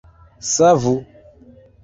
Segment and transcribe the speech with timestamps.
[0.53, 0.95] Savu!